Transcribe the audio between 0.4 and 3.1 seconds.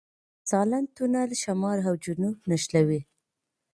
سالنګ تونل شمال او جنوب نښلوي